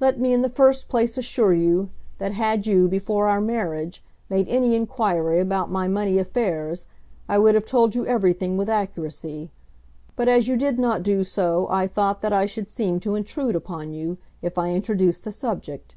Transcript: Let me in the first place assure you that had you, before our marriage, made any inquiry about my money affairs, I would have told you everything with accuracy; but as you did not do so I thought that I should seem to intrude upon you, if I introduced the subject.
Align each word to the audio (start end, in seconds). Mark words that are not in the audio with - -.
Let 0.00 0.18
me 0.18 0.32
in 0.32 0.40
the 0.40 0.48
first 0.48 0.88
place 0.88 1.18
assure 1.18 1.52
you 1.52 1.90
that 2.16 2.32
had 2.32 2.66
you, 2.66 2.88
before 2.88 3.28
our 3.28 3.42
marriage, 3.42 4.02
made 4.30 4.48
any 4.48 4.74
inquiry 4.74 5.40
about 5.40 5.70
my 5.70 5.86
money 5.86 6.16
affairs, 6.16 6.86
I 7.28 7.36
would 7.36 7.54
have 7.54 7.66
told 7.66 7.94
you 7.94 8.06
everything 8.06 8.56
with 8.56 8.70
accuracy; 8.70 9.50
but 10.16 10.26
as 10.26 10.48
you 10.48 10.56
did 10.56 10.78
not 10.78 11.02
do 11.02 11.22
so 11.22 11.66
I 11.68 11.86
thought 11.86 12.22
that 12.22 12.32
I 12.32 12.46
should 12.46 12.70
seem 12.70 12.98
to 13.00 13.14
intrude 13.14 13.54
upon 13.54 13.92
you, 13.92 14.16
if 14.40 14.56
I 14.56 14.70
introduced 14.70 15.24
the 15.24 15.32
subject. 15.32 15.96